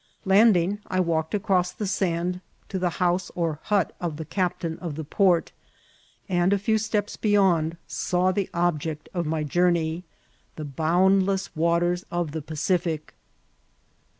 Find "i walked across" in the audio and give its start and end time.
0.87-1.71